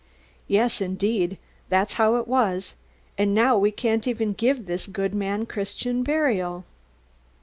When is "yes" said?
0.47-0.81